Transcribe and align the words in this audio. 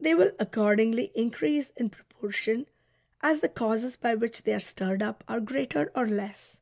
They 0.00 0.14
will 0.14 0.30
accordingly 0.38 1.12
increase 1.14 1.72
in 1.76 1.90
proportion 1.90 2.70
as 3.20 3.40
the 3.40 3.50
causes 3.50 3.98
by 3.98 4.14
which 4.14 4.44
they 4.44 4.54
are 4.54 4.60
stirred 4.60 5.02
up 5.02 5.22
are 5.28 5.40
greater 5.40 5.92
or 5.94 6.06
less. 6.06 6.58